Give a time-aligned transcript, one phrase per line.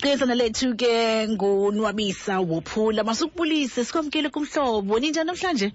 [0.00, 3.04] qezana lethu ke ngunwabisa wophula.
[3.04, 4.98] Masukubulise sikwamkele kumhlobo.
[4.98, 5.72] Ninjani namhlanje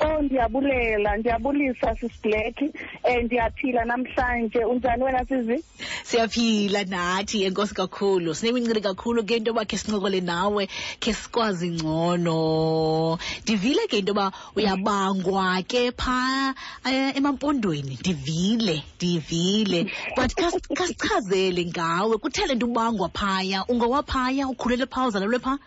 [0.00, 4.64] Oh ndiyabulela ndiyabulisa sisiblack um ndiyaphila namhlanje.
[4.64, 5.64] Unjani wena sizi
[6.04, 8.34] siyaphila nathi enkosi kakhulu.
[8.34, 10.68] Sinemincili kakhulu ke into yoba khe sincokole nawe
[11.00, 13.18] khe sikwazi ngcono.
[13.42, 16.54] Ndivile ke into yoba uyabangwa ke phaa
[16.88, 17.98] eh, emampondweni.
[18.00, 19.90] Ndivile ndivile.
[20.16, 20.34] But
[20.74, 22.16] khasichazele ngawe.
[22.18, 23.64] Kuthele nto ubangwa phaya.
[23.68, 25.58] Ungowaphaya ukhulele phaa uzalelwe phaa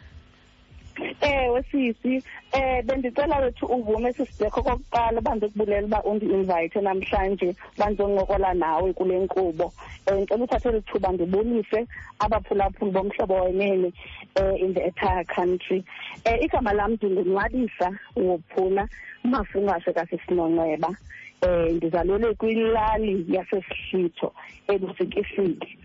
[1.22, 2.24] ewe sisi.
[2.52, 9.74] Eh bendicela wethu uvume sisiblack okokuqala bandikubulela uba undi-invite namhlanje bandizoncokola nawe kule nkqubo.
[10.12, 11.88] Um ndicela uthathe eli thuba ndibulise
[12.20, 13.94] abaphulaphuli bomhlobo wenene
[14.40, 15.84] um in the entire country.
[16.26, 18.88] Um igama lam ndingunwabisa wophula
[19.24, 20.96] umafungashe kasisinonceba.
[21.42, 24.34] Um ndizalelwe kwilali yasesihlitho
[24.68, 25.78] elusikisiki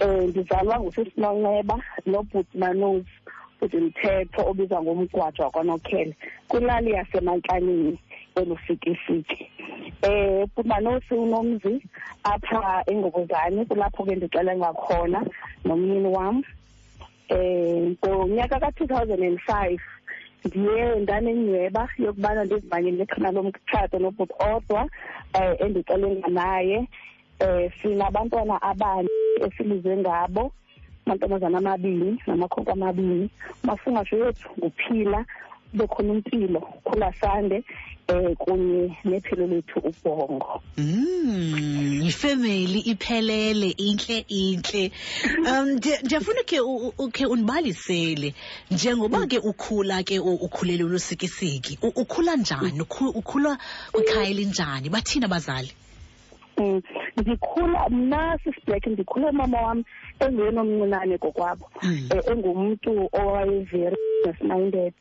[0.00, 3.06] um ndizalwa ngusisinonceba nobhuti manozi
[3.66, 6.14] zimthetho obizwa ngomgwajwa kwanokhele
[6.48, 7.98] kwilali yasemantlanyeni
[8.34, 9.50] kwelufikifiki
[10.02, 11.82] um eh, bumanosi unomzi
[12.24, 15.26] apha engobuzani kulapho ke ndixelenga khona
[15.64, 16.42] nomyeni wam.
[17.30, 19.80] Um ngonyaka ka-two thousand and five
[20.44, 24.88] ndiye ndanenyhweba yokubana ndizimanye ngeqhina lomtshato nobhuti odwa
[25.34, 26.88] eh, um endixelenga naye
[27.40, 29.08] um sinabantwana abane
[29.46, 30.52] esilize ngabo.
[31.12, 33.30] Amantombazana amabini namakhonko amabini
[33.64, 35.24] umafungasho wethu nguphila
[35.70, 37.64] kube khona impilo khulasande
[38.08, 44.92] um kunye nephilo lethu ubhongo Mm, yifemeli iphelele inhle inhle.
[45.40, 46.60] Um ndiya- ndiyafuna ke
[46.98, 48.34] ukhe undibalisele
[48.70, 52.80] njengoba ke ukhula ke ukhulele ulusikisiki u- ukhula njani?
[52.80, 53.58] Ukhu- ukhula
[53.92, 55.70] kwikhaya elinjani bathini abazali
[56.58, 56.82] um
[57.16, 59.84] ndikhula mna sisiblack ndikhule umama wam
[60.20, 62.08] enguyena omncinane kokwabo Mm.
[62.12, 64.94] um engumntu owaye-very business minded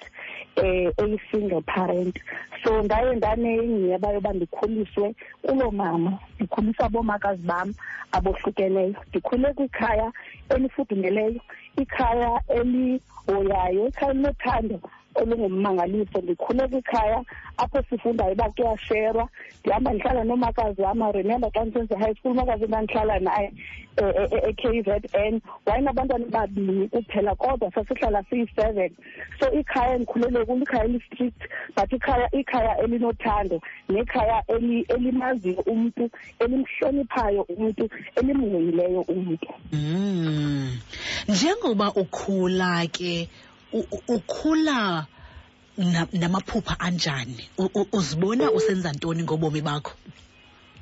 [0.58, 2.16] um eyi-single parent.
[2.64, 7.74] So ndaye ndanenyheba yoba ndikhuliswe kuloo mama ndikhulisa boomakazi bam
[8.12, 8.96] abohlukeneyo.
[9.10, 10.12] Ndikhule kwikhaya
[10.50, 11.42] elifudumeleyo
[11.78, 14.80] ikhaya elihoyayo ikhaya elinothando.
[15.22, 17.24] Olungummangaliso ndikhule kwikhaya
[17.58, 19.30] apho sifundayo uba kuyasherwa.
[19.60, 21.02] Ndihamba ndihlala nomakazi wam.
[21.02, 23.54] I remember xa ndisenze high school umakazi endandihlala naye
[23.98, 25.42] eh, eh, eh, e-k z n.
[25.66, 28.92] Wayenabantwana babini kuphela kodwa sasihlala siyi-seven.
[29.40, 31.42] So ikhaya endikhulele kulo ikhaya eli-strict
[31.76, 39.48] but ikhaya ikhaya elinothando nekhaya eli- elimaziyo umntu elimhloniphayo umntu elimhoyileyo umntu.
[39.74, 40.78] Mm.
[41.28, 43.30] njengoba ukhula ke
[43.74, 45.06] u- namaphupha ukhula
[45.78, 46.08] na-
[46.80, 47.50] anjani?
[47.92, 49.92] Uzibona usenza ntoni ngobomi bakho?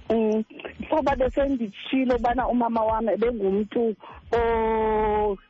[0.09, 0.43] Um
[0.85, 3.95] ngoba besenditshilo ubana umama wam ebengumntu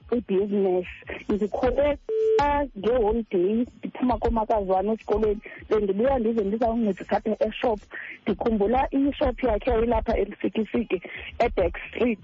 [0.09, 0.89] kwibhizinesi
[1.29, 1.97] ndikhule
[2.37, 7.79] xa ngeholideyi ndiphuma komakazi wam esikolweni bendibuya ndize ndizawuncedisa apha eshop.
[8.23, 11.01] Ndikhumbula ishop yakhe yayilapha elifikifiki
[11.39, 12.19] eback street.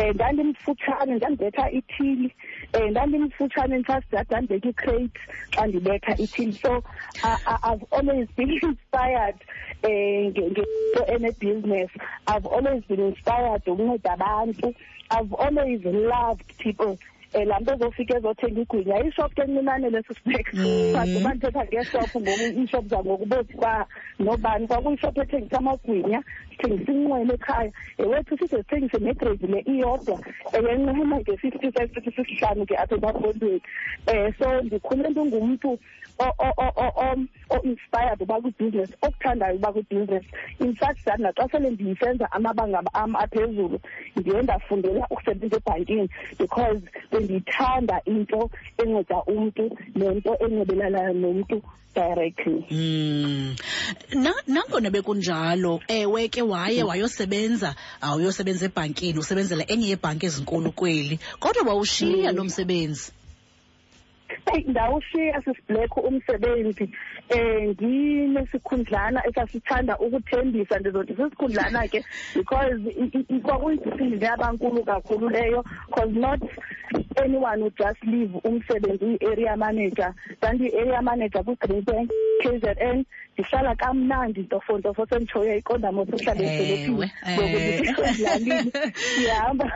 [0.00, 2.32] Um ndandimfutshane ndandibetha ithili.
[2.74, 5.20] Um ndandimfutshane ndisasida ndandibeka icrate
[5.54, 6.52] xa ndibetha ithili.
[6.52, 6.82] So
[7.70, 9.36] i've always been inspired
[9.84, 10.64] um ngento
[11.14, 11.90] ene-business.
[12.26, 14.74] I've always been inspired ukunceda abantu.
[15.10, 16.98] I've always loved people
[17.34, 20.92] um laa nto ezofika ezothenga igwinya ishop ke encinane leso sibeka Mhm.
[20.92, 23.86] but uba ndithetha ngeshop ngoku iishop zangoku bokuba
[24.18, 24.66] nobani.
[24.66, 27.72] Kwakuyishop ethengisa amagwinya sithengisa inqwelo ekhaya.
[27.98, 30.18] Ewethu side sithengise negrade le iyodwa
[30.52, 33.62] eyencema nge-fifty five fifty sisihlanu ke apha emapondweni
[34.10, 35.78] um so ndikhule ndingumntu
[36.18, 40.28] o- o- o- o- o- o-inspired uba kwibhizinesi okuthandayo uba kwibhizinesi
[40.60, 43.80] in fact that naxa sele ndisenza amabanga am aphezulu
[44.16, 46.80] ndiye ndafundela ukusebenza ebhankini because
[47.12, 51.62] bendiyithanda into enceda umntu nento encebelanayo nomntu
[51.94, 53.56] directly Mm.
[54.14, 61.62] Na nangona bekunjalo ewe ke waye wayosebenza awuyosebenza ebhankini usebenzela enye yebhanki ezinkulu kweli kodwa
[61.66, 62.36] wawushiya Mm.
[62.36, 63.12] lo msebenzi
[64.54, 66.90] eyi ndawushiya sisiblack umsebenzi
[67.36, 72.04] um nginesikhundlana esasithanda ukuthembisa ndizothi sisikhundlana ke
[72.34, 76.40] because i- i- i- kwakuyidisipline yabankulu kakhulu leyo because not
[77.22, 80.14] anyone would just leave umsebenzi uyi-area manager.
[80.38, 82.10] Ndandiyi-area manager kwi-green bank
[82.42, 83.04] k z n
[83.40, 87.80] ndihlala kamnandi ntofontofo senditshoyo iqondamo sihlala edolophini Ewe, ngoku eh.
[87.80, 88.72] ndisezilalini
[89.14, 89.66] sihamba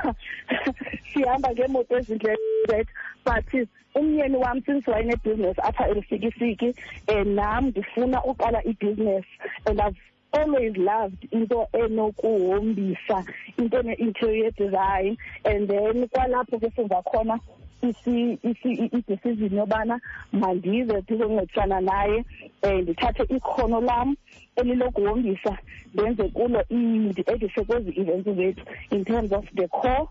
[1.13, 2.85] sihamba ngeemoto ezindlela
[3.25, 6.75] but umyeni wam since wayenebhizinesi apha elifikifiki
[7.09, 9.35] um nam ndifuna uqala ibhizinesi
[9.67, 10.01] and I've
[10.33, 13.25] always loved into enokuhombisa
[13.59, 17.39] into ene-interior design and then kwalapho ke senza khona
[17.85, 20.01] i-decision yobana
[20.33, 22.25] mandize ndizoncedisana naye
[22.63, 24.17] um ndithathe ikhono lam
[24.57, 25.59] elilokuhombisa
[25.95, 30.07] ndenze kulo ndi-edise kwezi events zethu in terms of the core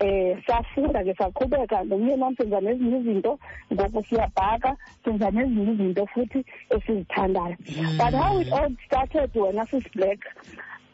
[0.00, 1.84] eh safunda ke saqhubeka.
[1.84, 3.38] Nomyeni wam senza nezinye izinto
[3.72, 7.56] ngoku siyabhaka senza nezinye izinto futhi esizithandayo.
[7.98, 10.18] But how it all started wena sisiblack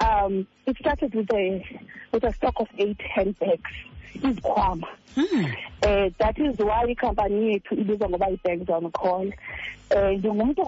[0.01, 1.65] um it started with a
[2.13, 3.73] with a stock of eight handbags.
[4.15, 5.45] Izikhwama Hmm.
[5.83, 8.27] eh that is why ikhampani yethu ibizwa ngoba
[8.71, 9.27] on the call
[9.91, 10.63] eh ndingumuntu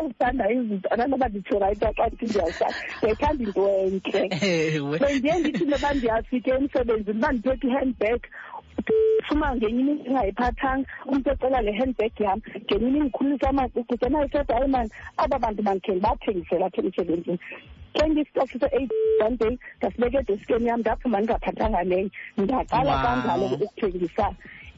[0.00, 5.94] othanda izinto ananoba nditsho right xa ndithi ndiyayithanda into entle ewe so ndiye ndithi noba
[5.94, 8.20] ndiyafika emsebenzini uba ndiphethe i-handbag
[9.28, 14.68] fuma ngenye imini ndingayiphathanga umntu ecela le handbag yam ngenye imini ndikhulisa amacici senayisetha hayi
[14.68, 17.38] mani aba bantu bandikhe ndibathengisela apha emsebenzini
[17.94, 18.90] ke ngistof se-eight
[19.26, 24.26] one day ndasibeka edeskeni yam ndaphuma ndingaphathanga leyo ndaqala kanjalo ukuthengisa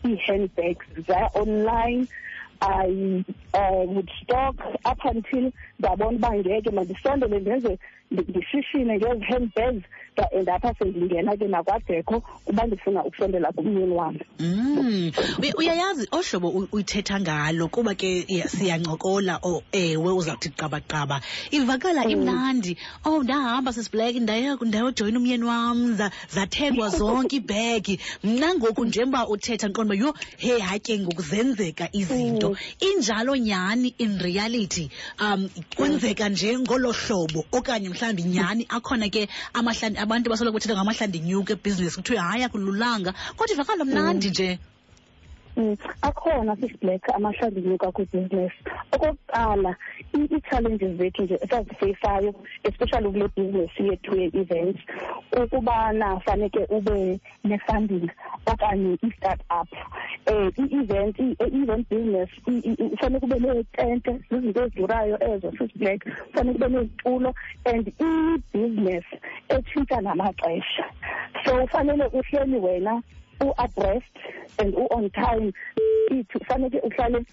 [0.07, 2.07] ii-handbags za-online
[2.63, 3.25] I
[3.55, 7.79] uh, would stock up until ndabona uba ngeke mandisondele ndenze
[8.13, 9.85] ndishishine ngezi handbags
[10.33, 15.13] and apha sendingena ke nakwadekho kuba ndifuna ukusondela kumyeni wam Mm.
[15.57, 21.21] Uyayazi ohlobo uyithetha ngalo kuba ke siyancokola o ewe uzawuthi qabaqaba.
[21.51, 22.77] Ivakala imnandi.
[23.05, 25.97] Oh ndahamba sisiblack ndayojoyina umyeni wam
[26.29, 28.01] zathengwa zonke iibhegi.
[28.25, 32.51] Mna ngoku njengoba uthetha ndiqonda uba yho hey hatye ngoku zenzeka izinto.
[32.51, 32.57] Mm.
[32.81, 34.91] injalo nyhani in reality?
[35.21, 41.19] Um kwenzeka nje ngolo hlobo okanye mhlawumbi nyhani akhona ke amahlandi abantu basoloko bethetha ngamahlandi
[41.21, 43.15] nyuke ebhizinesi kuthiwe hayi akululanga.
[43.37, 44.59] Kodwa ivakala mnandi nje.
[44.59, 44.72] Mm,
[46.03, 48.57] akhona sisiblack amahlambi nyuka kwibhizinesi
[48.93, 49.77] okokuqala
[50.15, 52.35] i- ii-challenges zethu nje esazifeyisayo
[52.65, 54.81] especially kule bhizinesi yethu ye-events
[55.43, 58.11] ukubana faneke ube ne-funding
[58.47, 59.69] okanye i-start up
[60.33, 66.57] um i-event i-event business i- i- i- faneke ube neetente zizinto ezidurayo ezo sisiblack faneke
[66.65, 67.35] ube nezitulo
[67.65, 69.05] and i-business
[69.49, 70.85] etshintsha namaxesha.
[71.45, 73.03] So ufanele uhleli wena
[73.43, 74.15] u-abreast
[74.59, 75.53] and u-on time
[76.11, 77.25] ithi faneke uhlale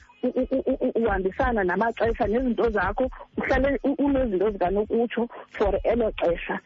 [0.96, 6.60] uhambisana namaxesha nezinto zakho uhlale unezinto zikanokutsho for elo xesha.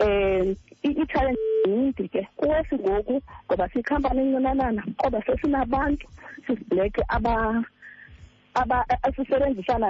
[0.00, 4.82] Um i-challenge yindi ke kuwesi ngoku ngoba siyikhampani encinanana
[5.26, 6.06] sesinabantu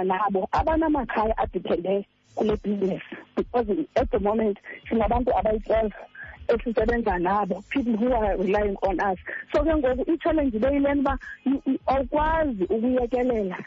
[0.03, 2.05] nabo abanamakhaya adiphende
[2.35, 3.01] kule business
[3.35, 4.57] because at the moment
[4.89, 5.93] sinabantu abayi-twelve
[6.53, 9.19] esisebenza nabo people who are relying on us.
[9.53, 13.57] So ke ngoku i-challenge beyileni uba i- i- awukwazi ukuyekelela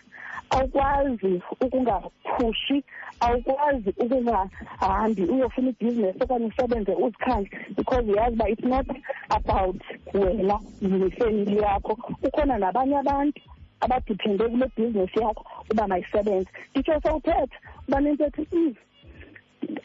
[0.51, 2.85] awukwazi ukungaphushi
[3.21, 8.87] awukwazi ukungahambi uyofuna ibhizinesi okanye usebenze uzikhandle because uyazi uba it's not
[9.31, 9.81] about
[10.15, 11.97] wena nefemili yakho.
[11.97, 13.41] Kukhona nabanye abantu
[13.81, 16.49] abadiphende kule bhizinesi yakho uba mayisebenze.
[16.71, 17.57] Nditsho sowuthetha
[17.89, 18.75] uba nento ethi "Mm,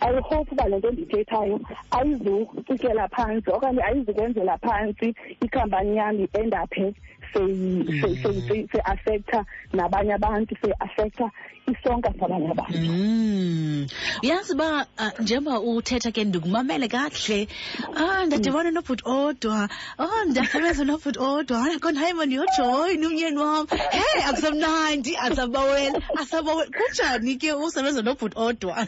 [0.01, 1.59] i hope uba le nto ndiyithethayo
[1.97, 5.07] ayizukukela phantsi okanye ayizukwenzela phantsi
[5.45, 6.93] ikhampani yam iendaphe
[7.33, 11.31] seyiafektha nabanye abantu seyiafektha
[11.71, 13.87] isonka sabanye abantu Mm.
[14.23, 17.47] uyazi uba uh, njengoba uthetha ke ndikumamele kakuhle
[17.95, 19.69] ah ndadibana nobhuti odwa
[19.99, 27.53] oh ndasebenza nobhuti odwa anakhona hayi mandiyojoyina umyeni wam hey akusemnandi asabawela asabawela kunjani ke
[27.53, 28.87] usebenza nobhuti odwa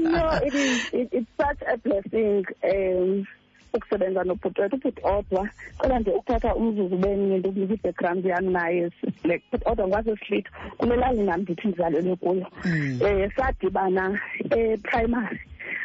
[0.00, 3.26] no it is it, it's such a blessing um
[3.74, 8.90] ukusebenza nobhuti wethu ubhuti odwa kodwa nje ukuthatha umzuzu benye ndikunika i-background yam naye
[9.24, 12.46] like bhuti odwa ngwasesihlitho kule lali nam ndithi ndizalelwe kuyo.
[12.64, 13.00] Mm.
[13.02, 15.40] um sadibana eprimary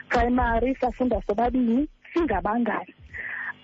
[0.10, 2.94] primary safunda sobabini singabangani.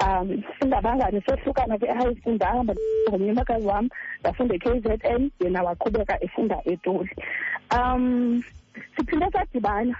[0.05, 2.75] Um singabangani sohlukana kwi-high school ndahamba
[3.09, 3.89] ngomnye umakazi wam
[4.19, 7.09] ndafunda e-k z n yena waqhubeka efunda etoli
[7.77, 8.43] um
[8.97, 9.95] siphinde sadibana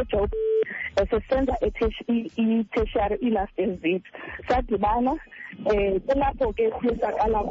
[0.00, 0.30] ejob
[2.36, 4.00] i-tertiary i-last zethu
[4.48, 5.10] sadibana
[5.66, 6.70] um kulapho ke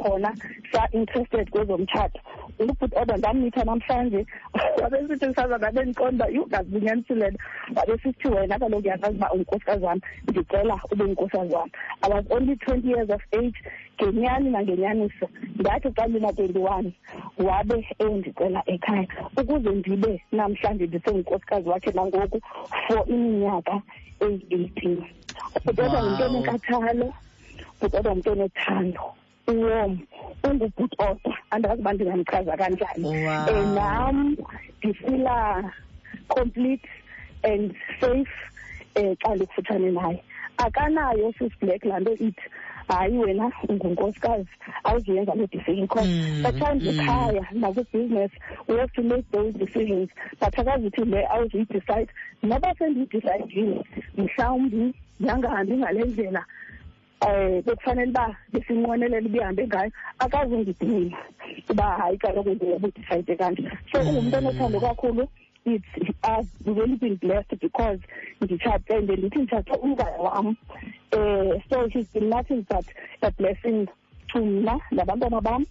[0.02, 0.34] khona
[0.72, 2.20] sa-interested kwezomtshato
[3.18, 4.26] ndammitha namhlanje
[8.28, 11.70] wena kaloku uba unkosikazi wam ndicela ube nkosikazi wam
[12.02, 13.58] i was only twenty years of age
[14.02, 15.26] ngenyani nangenyaniso
[15.58, 16.92] ndathi xa ndina-twenty one
[17.38, 22.40] wabe eyondicela ekhaya ukuze ndibe namhlanje ndisengunkosikazi wakhe nangoku
[22.86, 23.82] for iminyaka
[24.20, 24.98] eyi-eighteen
[25.56, 26.30] ubhutoda ngumntu Wow.
[26.30, 27.12] onenkathalo
[27.80, 29.00] ubhutoda ngumntu onethando
[29.48, 29.98] uwom
[30.44, 33.62] ungubhuti odwa andazi uba ndingamchaza kanjani Wow.
[33.62, 34.36] um nam
[34.78, 35.64] ndifila
[36.28, 36.88] complete
[37.42, 38.34] and safe
[38.96, 40.22] um xa ndikufutshane naye
[40.56, 42.42] akanayo sisiblack laa nto ithi
[42.88, 44.48] hayi wena ungunkosikazi.
[44.84, 46.88] Awuzuyenza loo decision because Mm, at times mm.
[46.88, 48.30] ekhaya nakwi-business
[48.68, 50.08] we have to make those decisions.
[50.40, 52.08] But akazithi le awuzuyidicide
[52.42, 53.84] noba sendiyidicayidile
[54.16, 56.44] mhlawumbi yangahambi ngale ndlela
[57.26, 61.16] um bekufanele uba besinqwenelela ubuhambe ngayo akazundidinga
[61.70, 63.62] uba hayi kaloku ndiyabudicayide kanje.
[63.92, 65.28] So ungumntu onothando kakhulu.
[65.74, 65.86] It's
[66.22, 68.00] I've really been blessed because
[68.40, 70.46] nditshate and ndithi nditshate umngane wam
[71.12, 72.84] um so he's been nothing but
[73.22, 73.86] a blessing
[74.32, 75.66] to mna nabantwana bam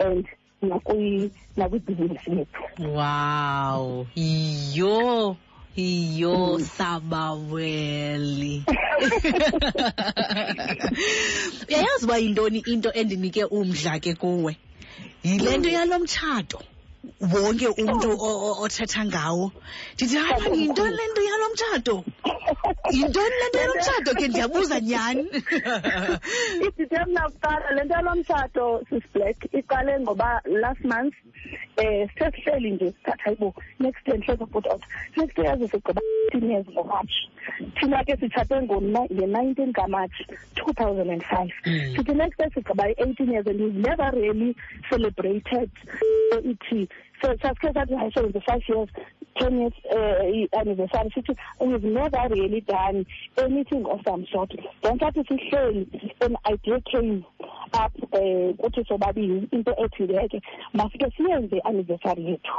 [0.00, 0.26] and
[0.62, 2.62] nakwi- nakwibhizinisi yethu.
[2.94, 5.36] Wow iyo
[5.76, 6.64] iyo Mm.
[6.64, 8.62] sabaweli.
[11.68, 14.56] Uyayazi uba yintoni into endinike umdla ke kuwe?
[15.24, 16.62] Yile nto yalo mtshato.
[17.20, 19.52] Wonke umntu o- o- othetha ngawo.
[19.94, 22.04] Ndithi hayi yintoni le nto yalo mtshato?
[22.92, 24.28] Yintoni le nto yalo mtshato ke?
[24.28, 25.24] Ndiyabuza nyhani.
[26.66, 31.14] Idithe mna kuqala le nto yalo mtshato sisiblack iqale ngoba last month
[31.78, 34.82] um sesihleli nje sithatha ibo next year ndihleza put out.
[35.16, 37.30] Next year yaze sigqiba eighteen years ngomatshi.
[37.80, 40.24] Thina ke sitshate nge-nineteen kamatshi
[40.54, 41.50] two thousand and five.
[41.66, 41.96] Mm.
[41.96, 44.56] sithi next year sigqiba i-eighteen years and we've never really
[44.90, 45.70] celebrated
[46.30, 46.88] so ithi
[48.68, 48.88] years
[49.38, 53.06] ten years uh, anniversary sithi we've never really done.
[53.38, 54.52] Anything of some sort.
[54.82, 57.24] Then sathi sihleli an idea came
[57.74, 60.42] up um kuthi sobabini into ethi leke
[60.74, 62.56] masike siyenze i-anniversary yethu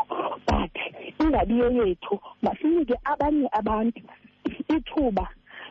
[0.47, 0.75] but
[1.19, 4.01] ingabiyo yethu masinike abanye abantu
[4.75, 5.27] ithuba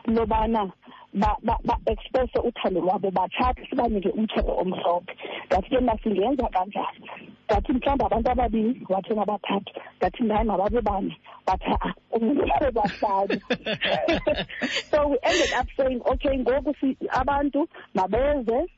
[0.07, 0.71] lobana
[1.13, 5.13] ba-expresse ba, uthando lwabo bathathe sibanike umthetho omhlophe.
[5.47, 7.09] Ngathi ke masingenza kanjani
[7.49, 13.39] ngathi mhlawumbi abantu ababini wathena bathathu ngathi ndayi mababe bane wathi a umntu bahlanu.
[14.91, 18.69] So we ended up saying okay ngoku si- abantu mabeze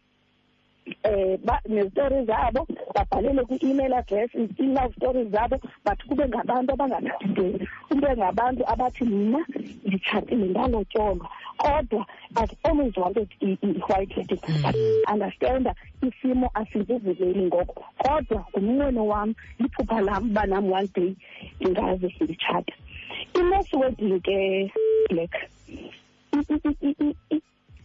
[1.04, 7.68] eh ba nezitori zabo babhalele kwi-email address i-love stories zabo but kube ngabantu abangathathi ntweni
[7.90, 9.46] kube ngabantu abathi mna
[9.86, 12.06] nditshatile ndalotyolwa kodwa
[12.42, 14.76] i've always wanted i- i- i-white wedding but
[15.14, 15.76] understanda
[16.08, 21.16] isimo asizivumeli ngoko kodwa ngumnqweno wam liphupha lam uba nam one day
[21.60, 22.74] ndingaze nditshata
[23.40, 24.72] i-mass wedding ke
[25.10, 25.34] black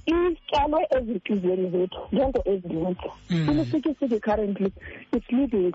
[0.06, 3.48] i- i- i- i- i- ityalwe ezintliziyweni zethu ngento ezininzi Mm.
[3.50, 4.72] ilisiki currently
[5.16, 5.72] it's living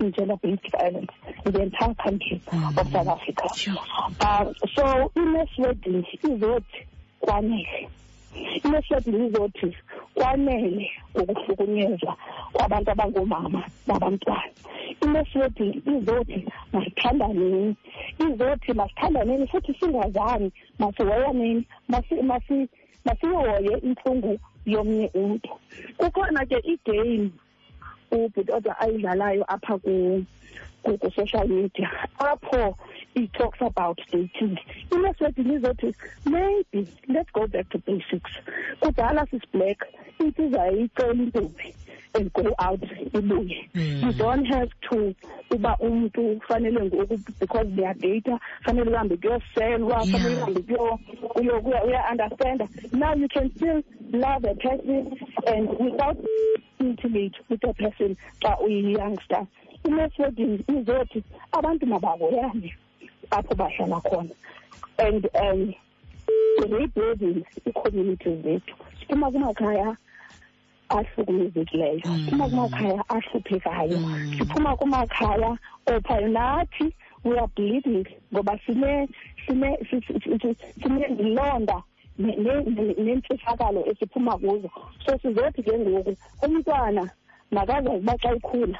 [0.00, 1.12] in gender-based violence
[1.46, 2.40] in the entire country
[2.76, 3.48] of south africa.
[3.54, 3.76] Sure.
[4.20, 6.86] um so i-mass wedding izothi
[7.20, 7.88] kwanele.
[8.64, 9.76] I-mass wedding izothi
[10.14, 12.16] kwanele ukuhlukunyezwa
[12.52, 14.42] kwabantu abangoomama babantwana
[15.04, 17.76] i-mass wedding izothi masithandaneni
[18.18, 22.68] izothi masithandaneni futhi singazani masihoyaneni masi- masi-
[23.04, 25.50] masiyihoye intlungu yomnye umntu
[25.98, 27.30] kukhona ke igame
[28.12, 30.24] ubhutoda ayidlalayo apha ku
[30.82, 32.74] ku-social media apho
[33.14, 34.56] it talks about dating.
[34.90, 35.94] Ineswedding izothi
[36.26, 38.30] maybe let's go back to basics.
[38.80, 39.82] Kudala sisiblack
[40.20, 41.74] intsiza yayicela intombi
[42.14, 42.80] and go out
[43.12, 44.02] ibuye Mm.
[44.02, 45.14] you don't have to
[45.50, 52.68] uba umntu fanele ngoku because ndiyadata fanele uhambe kuyoselwa fanele uhambe kuyo- kuyo- kuya- uya-understanda.
[52.92, 53.82] Now you can still
[54.12, 56.16] love a person and without
[56.80, 59.46] intimate with a person xa uyi-youngster
[59.84, 61.22] wedding izothi
[61.52, 62.74] abantu mabahoyane
[63.30, 64.34] apho bahlala khona
[64.98, 65.74] and um
[66.70, 69.96] rebuilding ii-communities zethu siphuma kumakhaya
[70.88, 72.24] ahlukumezekileyo Mm.
[72.24, 74.34] siphuma kumakhaya ahluphekayo Mm.
[74.38, 76.94] siphuma kumakhaya ophayo nathi
[77.24, 79.08] we are bleeding ngoba sine
[79.46, 81.82] sine si- si- si- sinezilonda
[82.18, 84.70] ne- ne- ne- nentshisakalo esiphuma kuzo
[85.06, 87.10] so sizothi ke ngoku umntwana
[87.50, 88.78] makazazi uba xa ikhula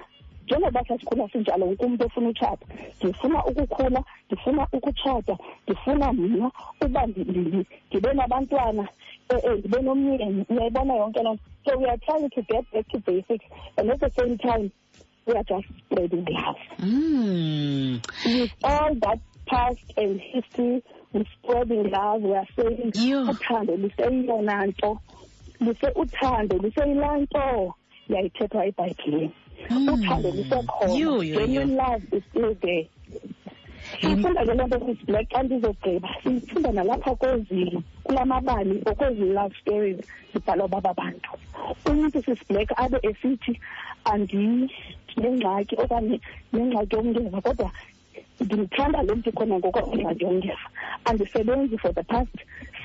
[0.51, 2.67] njengoba sasikhula sinjalo wonke umntu ofuna utshata
[3.03, 6.51] ndifuna ukukhula ndifuna ukutshata ndifuna mna
[6.85, 8.89] uba ndi- ndi- ndi- ndibe nabantwana
[9.31, 12.89] eh, eh, ndibe nomyeni uyayibona yonke loo nto so we are trying to get back
[12.89, 13.45] to basics
[13.77, 14.71] and at the same time
[15.27, 18.01] we are just spreading love Mm.
[18.25, 23.31] with all that past and history with spreading love we are saying Yho.
[23.31, 24.99] uthando luseyiyona nto
[25.61, 27.75] luse uthando luseyilaa nto
[28.09, 29.31] yayithethwa ebhayibhileni Mm.
[29.71, 30.99] Uthando mm.
[30.99, 31.41] yo, yo.
[31.41, 32.89] genuine love is still there.
[34.01, 34.79] Siyifunda ke loo nto
[35.31, 39.99] xa ndizogqiba siyifunda nalapha kwezi kula mabali or love stories
[40.33, 41.31] zibhalwa baba bantu.
[41.87, 43.61] Umntu sisiblack abe esithi
[44.05, 46.21] andinengxaki okanye
[46.53, 47.71] nengxaki yomnteza kodwa
[48.41, 50.67] ndimthanda lo mntu khona ngoko ndingajongeva
[51.05, 52.37] andisebenzi for the past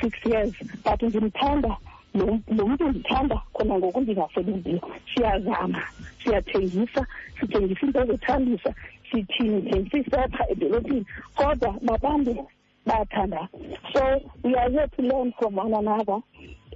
[0.01, 1.77] six years but ndimthanda
[2.15, 4.81] lo lo mntu ndithanda khona ngoku ndingasebenziyo
[5.13, 5.81] siyazama
[6.23, 7.07] siyathengisa
[7.39, 8.73] sithengisa into ezothambisa
[9.11, 11.05] sithini thengisa isepha edolophini
[11.35, 12.47] kodwa babantu
[12.85, 13.47] bayathandana
[13.93, 14.01] so
[14.43, 16.19] we are here to learn from one another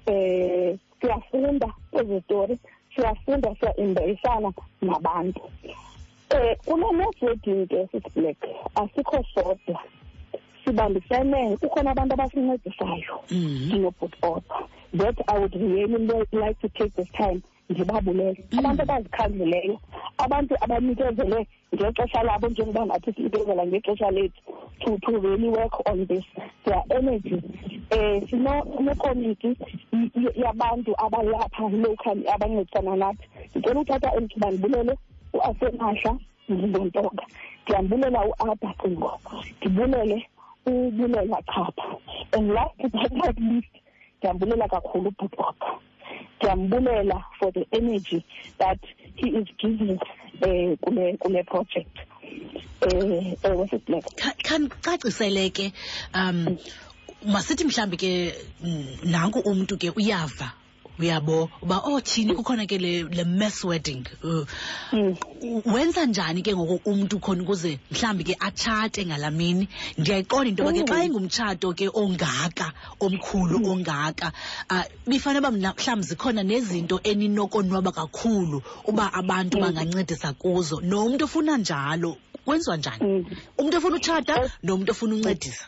[0.06, 2.60] eh siyafunda kwezi story
[2.96, 5.42] siyafunda siya-embracana nabantu.
[6.30, 8.38] Eh kule networking ke sithi black
[8.76, 9.80] asikho sodwa.
[10.66, 13.70] Sibambisene kukhona abantu abasincedisayo Mhm.
[13.72, 14.58] sinobhut order.
[14.98, 19.80] That i would really li- like to take this time ndibabulele abantu abazikhandlileyo
[20.18, 24.42] abantu abanikezele ngexesha labo njengoba nathi sinikezela ngexesha lethu
[24.80, 26.24] to to really work on this.
[26.66, 27.42] Their energy
[27.92, 29.58] eh sino nekomiti
[30.36, 33.26] yabantu abalapha locally abancedisana nathi.
[33.56, 34.98] Ndicela uthatha elithuba ndibulele
[35.34, 36.18] uasemahla
[36.50, 37.26] ndizontoka
[37.64, 39.20] ndiyambulela uada cingo.
[39.62, 40.26] Ndibulele
[40.66, 41.98] ubulela chapha.
[42.34, 43.74] And last but not least
[44.20, 45.68] ndiyambulela kakhulu ubhutoka
[46.38, 48.24] ndiyambulela for the energy
[48.60, 48.80] that
[49.16, 50.00] he is giving
[50.46, 51.96] um kule kule project.
[52.88, 55.74] Um ewe siblack Kha- khandicacisele ke
[56.14, 56.58] um
[57.28, 58.34] masithi mhlawumbi ke
[58.64, 60.52] mm, nanku umntu ke uyava.
[61.00, 64.46] Uyabo uba oh thini kukhona ke le, le mass wedding uh,
[64.94, 65.16] Mm.
[65.66, 70.74] wenza njani ke ngoku umntu khona ukuze mhlawumbi ke atshate ngalaa mini ndiyayiqonda into yoba
[70.74, 74.32] ke xa engumtshato ingumtshato ke ongaka omkhulu ongaka
[74.70, 79.64] um bifanele uba mhlawumbi zikhona nezinto eninokonwaba kakhulu uba abantu Mm.
[79.64, 83.26] bangancedisa kuzo nomntu ofuna njalo kwenziwa njani Mm.
[83.58, 84.52] umntu ofuna utshata Eh.
[84.64, 85.66] nomntu ofuna uncedisa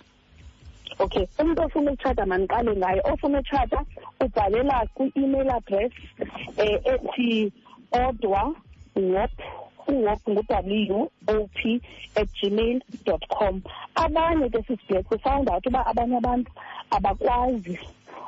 [1.04, 3.80] okay umuntu ofuna ukutshata mandiqale ngayo ofuna ukutshata
[4.24, 5.92] ubhalela kwi-email address
[6.64, 7.52] um ethi
[7.92, 8.44] odwa
[8.96, 9.34] wop
[9.88, 11.82] uwop ngu-w o p
[12.16, 13.62] at gmail dot com.
[13.96, 16.52] Abanye ke sisibhek we found out uba abanye abantu
[16.92, 17.80] abakwazi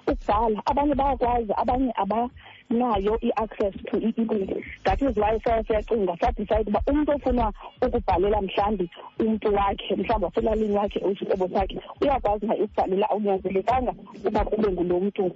[0.08, 0.62] ukubhala.
[0.66, 4.62] Abanye bayakwazi abanye abanayo i-access to i-email.
[4.86, 8.90] That is why saya siyacinga sadicide uba umntu ofuna ukubhalela mhlawumbi
[9.20, 13.94] umntu wakhe mhlawumbi waselalini wakhe isihlobo sakhe uyakwazi naye ukubhalela awunyanzelekanga
[14.28, 15.32] uba kube ngulo mntu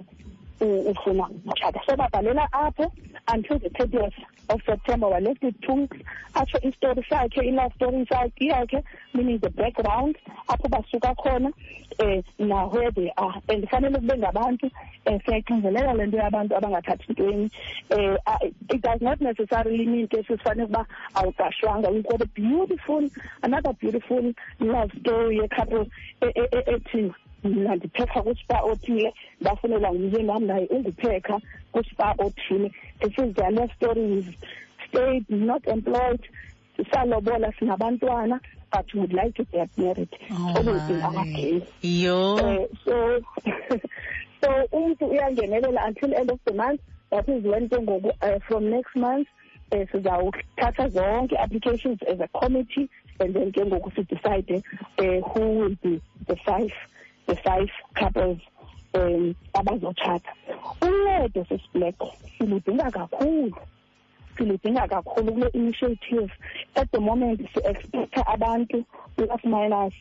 [0.60, 2.92] ufuna utshata so babhalela apho
[3.34, 4.14] until the thirtieth
[4.48, 5.88] of september with two
[6.34, 8.06] atsho istori sakhe i-love story
[8.40, 8.82] yakhe
[9.14, 10.16] meaning the background
[10.48, 11.52] apho basuka khona
[12.00, 14.70] um na-where they are and fanele kube ngabantu
[15.06, 17.50] um siyayixinzelela le nto yabantu abangathathi ntweni
[17.90, 18.16] um
[18.74, 23.10] it does not necessarily mean ke sisifanele ukuba awuqashwanga we've got a beautiful
[23.42, 25.86] another beautiful love story ye-couple
[26.22, 27.12] e- e- e- ethi
[27.44, 31.40] mna ndiphekha kuspa othile ndafunela nguye nam naye unguphekha
[31.72, 32.72] kuspa othile.
[33.00, 34.36] This is their love story we've
[34.88, 36.20] stayed not employed
[36.92, 38.40] salobola sinabantwana
[38.72, 40.08] but would like to get married.
[40.30, 41.62] Oh, in our my.
[41.80, 42.36] yo.
[42.36, 43.20] Uh, so
[44.40, 48.70] so umntu uyangenelela until end of the month that is when ke ngoku uh, from
[48.70, 49.28] next month
[49.72, 52.88] um sizawuthatha zonke applications as a committee
[53.20, 54.62] and then ke ngoku sidecide
[54.98, 56.72] um who will be the five
[57.28, 58.38] the five couples
[58.94, 60.32] um abazotshata
[60.80, 61.94] uncedo sisiblack
[62.38, 63.52] siludinga kakhulu.
[64.36, 66.30] Siludinga kakhulu kule initiative.
[66.74, 68.84] At the moment si-expecta abantu
[69.16, 69.94] plus minus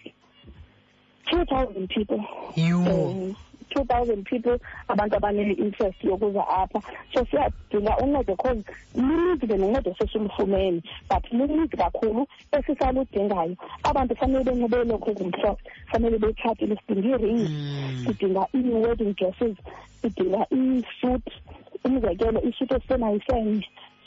[1.29, 2.23] two thousand people
[2.55, 3.35] yo
[3.75, 6.82] um, 2000 people abantu abanele-interest yokuza apha.
[7.13, 8.63] So siyadinga uncedo because
[8.95, 13.56] luninzi ke noncedo sesilufumene but luninzi kakhulu esisaludingayo.
[13.84, 18.06] Abantu fanele benxibe lokhu ezimhlophe fanele betshatile sidinga ii-rings Mm.
[18.08, 19.58] sidinga ii-wedding dresses
[20.01, 21.23] sidinga ii-suit.
[21.86, 23.19] Umzekelo isuit esisenayo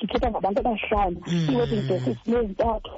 [0.00, 1.46] isenye sithetha ngabantu abahlanu Mm.
[1.50, 2.90] ii-wedding dresses nezintathu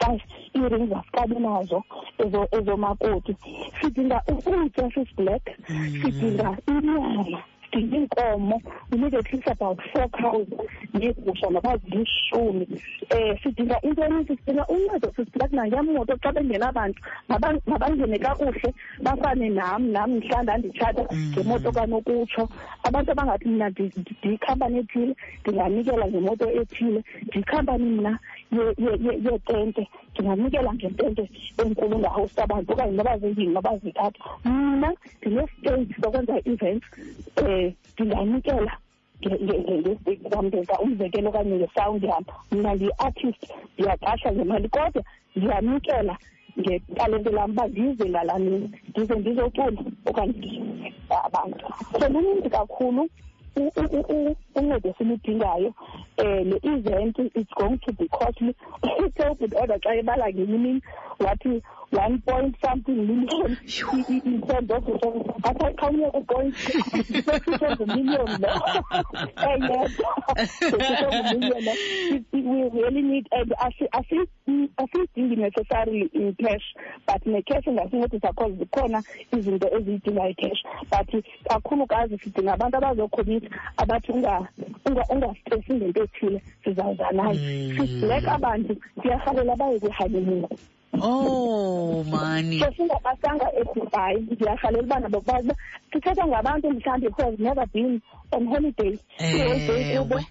[0.00, 0.22] five
[0.56, 1.82] ii-rings asikabi nazo
[2.18, 3.36] ezo ezomakoti
[3.80, 6.02] sidinga ukutya sisiblack Mm.
[6.02, 7.42] sidinga inyama
[7.78, 8.60] sidinga iinkomo
[8.92, 10.46] we need at least about four cows
[10.94, 12.66] neegusha noba zilishumi
[13.14, 19.90] um sidinga into eninzi sidinga uncedo sisiblack nangemoto xa bengenabantu maba- mabangene kakuhle bafane nam
[19.92, 21.32] nam mhla ndanditshata Mm.
[21.36, 22.48] ngemoto kanokutsho
[22.84, 28.18] abantu abangathi mna ndi- ndi- ndiyikhampani ethile ndinganikela ngemoto ethile ndiyikhampani mna
[28.52, 29.88] ye- ye- ye- yeetente
[30.18, 31.30] ndinganikela ngentente
[31.62, 34.20] enkulu ngahosta abantu okanye noba zimbini noba zithathu.
[34.44, 36.86] Mna ndine-state zokwenza ii-events
[37.42, 38.72] um ndinganikela
[39.22, 43.42] ngestage sam ndenza umzekelo okanye ngesawundi yam mna ndiyi-artist
[43.74, 45.02] ndiyaqasha ngemali kodwa
[45.36, 46.14] ndiyanikela
[46.60, 49.72] ngetalente lam uba ndize ngalaa mini ndize ndizocula
[50.06, 51.66] okanye ndize abantu.
[52.00, 53.02] So luninzi kakhulu
[53.56, 55.74] u- u- u- u- uncedo esiludingayo
[56.18, 58.54] um le event it's going to be costly.
[59.06, 60.82] Icobit order xa ebala ngenye imini
[61.20, 63.56] wathi one point something million.
[63.92, 68.48] I- i- in terms of return but ayikhawuye ku-point sekusengumillion lo
[69.46, 69.88] eyedwa
[70.46, 74.28] sekusengumillion lo I- I- we really need and asi- asi-
[74.76, 76.74] asiyidingi necessarily in cash
[77.06, 79.02] but ne-cash ingasincedisa cause zikhona
[79.32, 84.48] izinto eziyidinga i-cash but kakhulukazi sidinga abantu abazokhomita abathi unga-
[84.86, 87.76] unga- ungastresi ngento ethile sizawuzanayo Mm.
[87.86, 89.78] siblack abantu siyarhalela baye
[91.00, 92.58] oh mani.
[92.60, 95.54] So singabasanga edubai ndiyarhalela uba nabo bazi uba
[95.92, 98.00] sithetha ngabantu mhlawumbi who has never been
[98.32, 98.98] on holiday.
[99.18, 99.56] Ewe
[100.18, 100.26] is-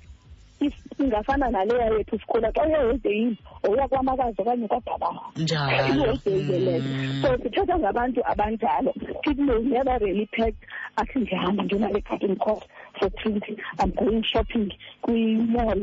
[1.04, 3.38] ingafana naleya yethu sikhula xa uye holideyini
[3.70, 6.84] uya kwamakazi okanye kwadabana i-holiday ke leyo.
[7.22, 8.94] So sithetha ngabantu abanjalo.
[9.24, 10.64] People never really packed.
[10.96, 12.64] Athi ndihamba ndiyona egarden court
[13.00, 15.82] for twenty i'm going shopping kwi-mall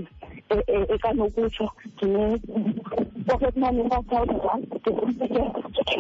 [0.95, 4.67] ekanokutsho ndine-pocket money uma thousand rand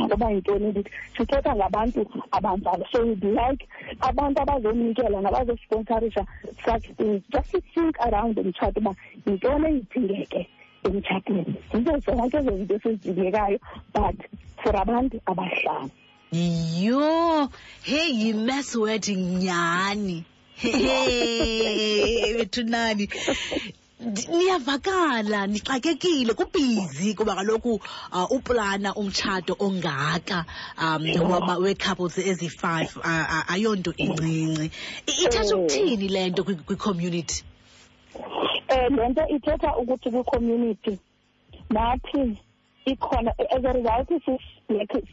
[0.01, 3.69] ngoba yintoni ndithi sithetha ngabantu abanjalo so we'd like
[4.01, 6.27] abantu abazonikela nabazosponsorisha
[6.65, 7.23] such things.
[7.33, 8.95] Just to think around umtshato uba
[9.27, 10.49] yintoni eyidingeke
[10.85, 13.59] emtshatweni zizo zonke ezo zinto esizidingekayo
[13.95, 14.17] but
[14.63, 15.91] for abantu abahlanu.
[16.33, 17.49] Yo,
[17.83, 20.25] hey, yi-mass wedding nyani.
[20.57, 23.09] Hey, bethu nani.
[24.05, 27.81] Niyavakala, nixakekile, kubhizi kuba kaloku
[28.13, 30.45] uh, uplana umtshato ongaka
[30.79, 34.71] um waba we-couples ezi-five uh, ayonto incinci.
[35.07, 37.43] Ithetha ukuthini le nto kwi- kwi-community?
[38.71, 40.99] um le nto ithetha ukuthi kwi-community
[41.71, 42.37] nathi
[42.87, 44.09] ikhona as a result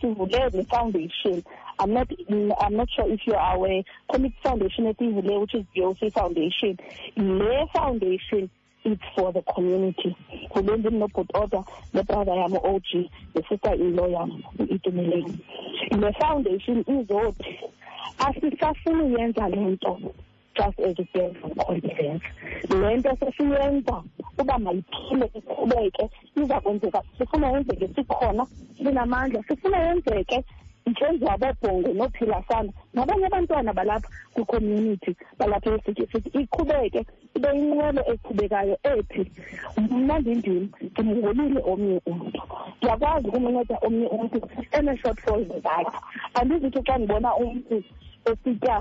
[0.02, 1.44] sivule le foundation
[1.80, 2.12] i'm not
[2.62, 6.78] i'm not sure if you're aware comic foundation esiyivule which is BOC foundation
[7.18, 8.50] le foundation
[8.84, 10.16] it's for the community.
[10.50, 11.64] Kule ndim nobhut order
[11.94, 12.84] nebrother yam o-og
[13.36, 15.38] nesister in-law yam u-itumeleni
[16.02, 17.60] le foundation izothi
[18.20, 20.00] asisafuni uyenza le nto
[20.56, 20.96] just as
[21.42, 22.24] for confidence.
[22.70, 24.04] Le nto sesiyenza
[24.38, 28.46] uba mayiphile iqhubeke iza kwenzeka sifuna yenzeke sikhona
[28.78, 30.44] sinamandla sifuna yenzeke
[30.90, 37.02] itshenzwa boobhongo nophilasana nabanye abantwana balapha kwicommunity balapha esithi sithi iqhubeke
[37.36, 39.24] ibe yinqwelo eqhubekayo ethi
[39.78, 42.42] mna ndindim ndimholile omnye umntu.
[42.78, 44.38] Ndiyakwazi ukumnceda omnye umntu
[44.78, 45.98] ene-shortfalls zakhe.
[46.38, 47.84] Andizithi xa ndibona umntu
[48.30, 48.76] esitya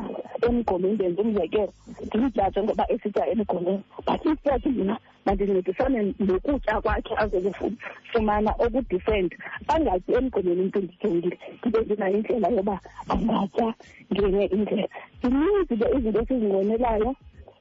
[0.47, 1.73] emgqomeni ndenza umzekelo
[2.07, 9.31] ndimjaje ngoba esitya emgqomeni but instead mna mandincedisane nokutya kwakhe azokufumana okudifend
[9.73, 12.77] angatyi emgqomeni umntu ndijongile ndibe ndinayo indlela yoba
[13.13, 13.69] angatya
[14.13, 14.89] ngenye indlela.
[15.21, 17.11] Zininzi ke izinto esizinqwenelayo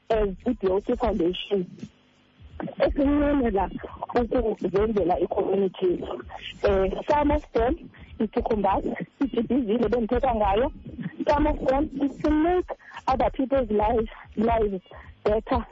[0.10, 1.62] as i-BOC foundation.
[2.86, 3.69] Esinqwenela
[4.15, 6.13] ukuzenzela icommunity yethu
[6.67, 7.76] um some of them
[8.19, 8.84] is to combat
[9.22, 10.72] i-GBV bendithetha ngayo.
[11.28, 12.69] Some of them is to make
[13.08, 14.84] other people's lives lives
[15.24, 15.65] better.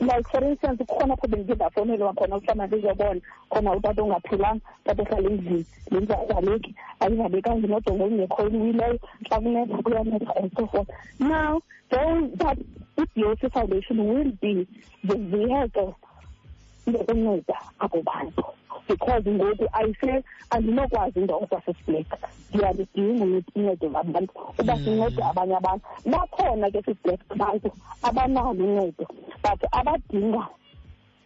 [0.00, 5.30] Like for instance kukhona apho bendike ndafowunelwa khona kuthiwa mandizobona khona utata ongaphilanga utata ohlala
[5.30, 10.88] endlini lenzazaleki ayingabekanga inodongo olungekho oluwileyo xa kunetha kuyanetha and so forth.
[11.20, 12.58] Now those that
[12.96, 14.66] i-BOC foundation will be
[15.04, 15.94] the vehicle
[16.86, 18.44] yokunceda abo bantu
[18.88, 22.06] because ngoku ayise andinokwazi ndodwa sisiblack
[22.54, 27.70] ndiyalidinga uncedo ngabantu uba sincede abanye abantu bakhona ke sisiblack abantu
[28.02, 29.06] abanalo uncedo
[29.42, 30.65] but abadinga i-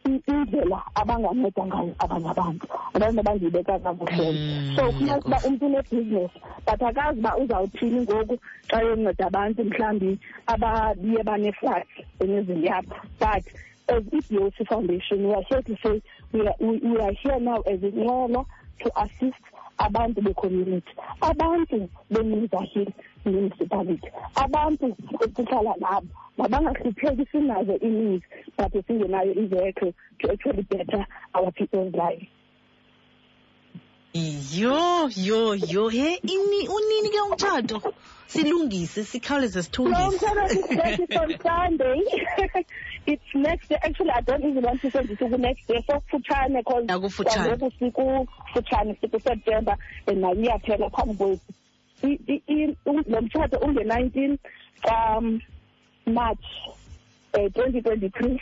[0.05, 2.67] indlela abanganceda ngayo abanye abantu.
[2.95, 4.33] Abantu abangiyibeka kakuhle.
[4.33, 5.49] Mm, so kufuneka uba yakufa.
[5.49, 12.95] umntu unebhizinesi but akazi uba uzawuthini ngoku xa yonceda abantu mhlawumbi ababiye baneflats emizini yabo
[13.19, 13.45] but
[13.91, 17.61] as i-BOC Foundation, we are here to say we are, we, we are here now
[17.63, 18.47] as a Nqolo
[18.83, 19.43] to assist
[19.87, 22.91] abantu be-community abantu beMinza Hill
[23.25, 31.95] municipality abantu esihlala nabo mabangahlupheki sinazo ininzi but singenayo i-vehicle to actually better our people's
[31.95, 32.27] lives
[34.13, 37.93] Yo, yo, yo, he, ini, unini ke umtshato?
[38.27, 40.99] Silungise, sikhawuleze No, sithungise.
[40.99, 42.03] it's on Sunday.
[43.07, 43.79] It's next day.
[43.83, 45.83] Actually, I don't even want to say this is the next day.
[45.89, 47.57] So kufutshane because Akufutshane.
[47.57, 51.41] kwangoku sikufutshane siku-September and nayo iyaphela phambi kwethu.
[52.03, 54.39] I- i- i- um- Lo mtshato unge-nineteen
[56.07, 56.45] March
[57.33, 58.41] eh 2023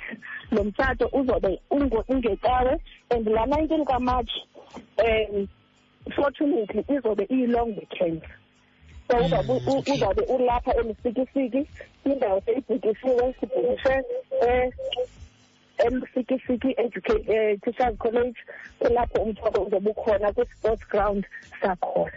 [0.50, 4.30] lo mtshato uzobe ungo- ungecawe and la 19 kaMarch
[5.04, 5.46] um
[6.16, 8.22] fortunately izobe iyi-long weekend
[9.10, 9.94] so uzobe u- u- okay.
[9.94, 11.66] uzobe ulapha emsikisiki
[12.04, 14.04] indawo seyibhukisiwe sibhukishe
[15.78, 18.36] emsikisiki educate eh, teachers college
[18.78, 21.26] kulapho umthwalo uzobe ukhona kwi-sports ground
[21.62, 22.12] sakhona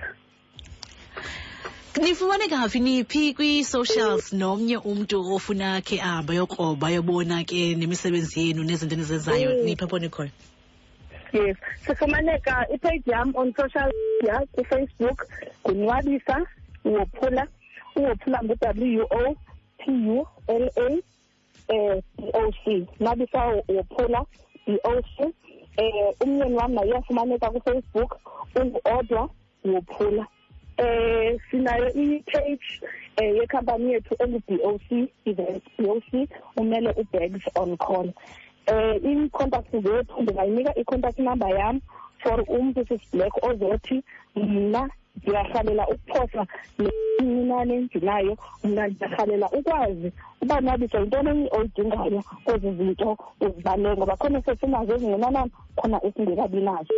[2.02, 8.96] nifumaneka phi niphi kwii-socials nomnye umntu ofuna khe ahambe yokroba yobona ke nemisebenzi yenu nezinto
[8.96, 9.66] enizenzayo Mm.
[9.66, 10.32] niphi apho nikhona
[11.34, 15.28] yes sifumaneka ipage yam on social media kufacebook
[15.68, 16.46] ngunwabisa
[16.86, 17.48] uwophula
[17.96, 19.36] uwophula ngu-w o
[19.78, 20.88] p u l a
[21.70, 22.86] um b o c.
[23.00, 24.26] Nwabisa wophula
[24.68, 25.34] b o c.
[25.78, 28.18] Um umyeni wam naye uyafumaneka kufacebook
[28.56, 29.30] ungu-odwa
[29.66, 30.28] wophula
[30.78, 32.82] eh sinayo i-page
[33.18, 38.12] eh yekhampani yethu engu-b o c events b o c umele u-bags on call.
[38.66, 41.82] Eh i-contact zethu ndingayinika i-contact number yam
[42.24, 44.04] for umntu sisiblack ozothi
[44.36, 46.46] mna ndiyarhalela ukuphosa
[46.80, 54.42] nencinane endinayo mna ndiyarhalela ukwazi uba nwabiso yintoni enye oyidingayo kwezi zinto uzibaleyo ngoba khona
[54.46, 56.94] sesinazo ezingenanani khona esingekabi nazo.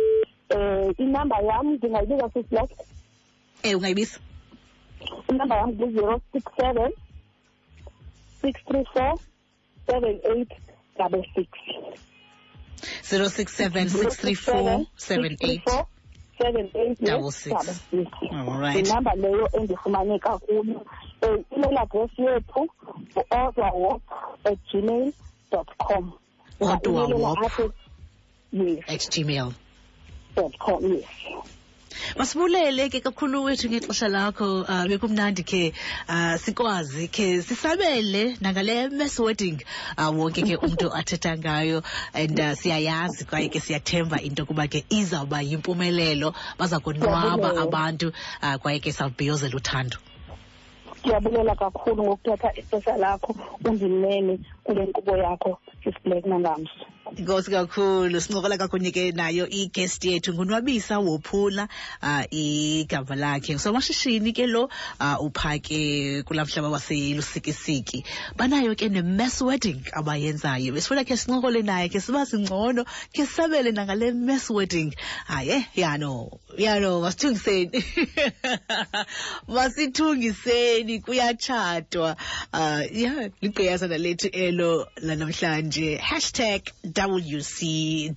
[0.54, 2.70] Um inamba yam ndingayibika sisiblack
[3.62, 4.20] eh ungayibisa
[5.30, 6.90] inamba yam ngu-zero six seven
[8.42, 9.12] six three four
[9.86, 10.52] seven eight
[10.98, 11.48] double six.
[13.02, 15.62] 06763478 seven eight.
[16.38, 20.64] seven eight nesigaba sixty inamba leyo endifumaneka kuyo
[21.20, 22.68] eh, i-mail address yethu
[23.12, 24.02] ngu-order walk
[24.44, 25.12] at gmail
[25.50, 26.12] dot com.
[26.60, 27.60] Order walk
[28.88, 29.52] at gmail.
[30.36, 31.04] Dot com yes.
[32.16, 35.72] Masibulele ke kakhulu wethu ngexesha lakho uh, bekumnandi ke
[36.08, 39.62] uh, sikwazi ke sisabele nangale mess wedding
[39.98, 41.82] uh, wonke ke umntu athetha ngayo.
[42.14, 46.34] And uh, siyayazi kwaye ke siyathemba into yokuba ke izawuba yimpumelelo.
[46.58, 47.62] Baza konwaba Siyabulela.
[47.62, 49.98] abantu uh, kwaye ke sawubhiyozela uthando.
[51.00, 58.90] Ndiyabulela kakhulu ngokuthatha ixesha lakho undinene kule nkqubo yakho sisiblack nangamso inkosi kakhulu sincokola kakunye
[58.90, 61.68] ke nayo igest yethu ngunwabisa wophula
[62.02, 63.58] uh, igama lakhe.
[63.58, 68.04] Somashishini ke lo uh, upha ke kulaa mhlaba waselusikisiki.
[68.36, 70.72] Banayo ke ne-mass wedding abayenzayo.
[70.72, 74.94] Besifuna khe sincokole naye ke siba singcono khe sabele nangale mass wedding.
[75.26, 77.84] Haye yano yano masithungiseni.
[79.54, 82.16] Masithungiseni kuyatshatwa
[82.52, 85.98] uh, ya ligqiyazana lethu elo lanamhlanje.
[85.98, 86.62] Hashtag
[86.94, 88.14] wcw